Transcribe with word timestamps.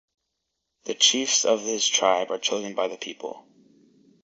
The 0.85 0.95
chiefs 0.95 1.45
of 1.45 1.61
this 1.63 1.85
tribe 1.85 2.31
are 2.31 2.39
chosen 2.39 2.73
by 2.73 2.87
the 2.87 2.97
people. 2.97 3.45